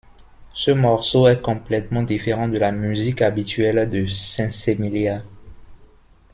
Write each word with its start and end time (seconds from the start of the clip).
Ce 0.55 0.71
morceau 0.71 1.27
est 1.27 1.43
complètement 1.43 2.01
différent 2.01 2.47
de 2.47 2.57
la 2.57 2.71
musique 2.71 3.21
habituelle 3.21 3.87
de 3.87 4.07
Sinsémilia. 4.07 5.21